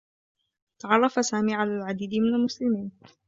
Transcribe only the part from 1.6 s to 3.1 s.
العديد من المسلمين.